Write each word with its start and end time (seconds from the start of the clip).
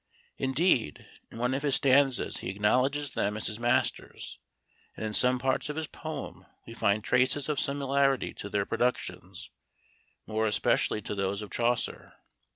Indeed, 0.39 1.05
in 1.29 1.37
one 1.37 1.53
of 1.53 1.61
his 1.61 1.75
stanzas 1.75 2.37
he 2.37 2.49
acknowledges 2.49 3.11
them 3.11 3.37
as 3.37 3.45
his 3.45 3.59
masters; 3.59 4.39
and 4.97 5.05
in 5.05 5.13
some 5.13 5.37
parts 5.37 5.69
of 5.69 5.75
his 5.75 5.85
poem 5.85 6.47
we 6.65 6.73
find 6.73 7.03
traces 7.03 7.47
of 7.47 7.59
similarity 7.59 8.33
to 8.33 8.49
their 8.49 8.65
productions, 8.65 9.51
more 10.25 10.47
especially 10.47 11.03
to 11.03 11.13
those 11.13 11.43
of 11.43 11.51
Chaucer. 11.51 12.13